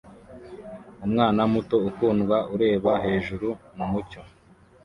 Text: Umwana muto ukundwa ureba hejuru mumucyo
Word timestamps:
Umwana 1.05 1.41
muto 1.53 1.77
ukundwa 1.89 2.37
ureba 2.53 2.91
hejuru 3.05 3.47
mumucyo 3.77 4.21